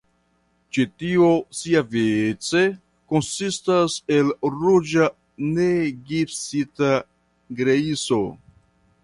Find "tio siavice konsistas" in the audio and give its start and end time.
1.01-3.99